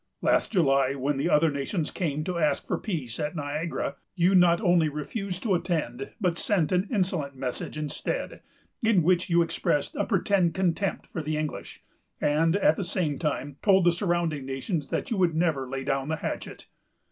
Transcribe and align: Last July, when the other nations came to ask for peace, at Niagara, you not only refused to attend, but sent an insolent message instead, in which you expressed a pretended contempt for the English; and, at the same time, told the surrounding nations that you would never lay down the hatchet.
Last 0.23 0.51
July, 0.51 0.95
when 0.95 1.17
the 1.17 1.29
other 1.29 1.51
nations 1.51 1.91
came 1.91 2.23
to 2.23 2.39
ask 2.39 2.65
for 2.65 2.79
peace, 2.79 3.19
at 3.19 3.35
Niagara, 3.35 3.97
you 4.15 4.33
not 4.33 4.59
only 4.59 4.89
refused 4.89 5.43
to 5.43 5.53
attend, 5.53 6.09
but 6.19 6.39
sent 6.39 6.71
an 6.71 6.87
insolent 6.89 7.35
message 7.35 7.77
instead, 7.77 8.41
in 8.81 9.03
which 9.03 9.29
you 9.29 9.43
expressed 9.43 9.95
a 9.95 10.03
pretended 10.03 10.55
contempt 10.55 11.05
for 11.13 11.21
the 11.21 11.37
English; 11.37 11.83
and, 12.19 12.55
at 12.55 12.77
the 12.77 12.83
same 12.83 13.19
time, 13.19 13.57
told 13.61 13.83
the 13.85 13.91
surrounding 13.91 14.43
nations 14.43 14.87
that 14.87 15.11
you 15.11 15.17
would 15.17 15.35
never 15.35 15.69
lay 15.69 15.83
down 15.83 16.07
the 16.07 16.15
hatchet. 16.15 16.65